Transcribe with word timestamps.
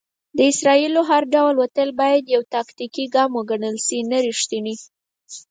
د 0.37 0.39
اسرائیلو 0.51 1.01
هر 1.11 1.23
ډول 1.35 1.53
وتل 1.57 1.89
بايد 2.01 2.23
يو 2.35 2.41
"تاکتيکي 2.55 3.05
ګام 3.15 3.31
وګڼل 3.37 3.75
شي، 3.85 3.99
نه 4.11 4.17
ريښتينی". 4.25 4.75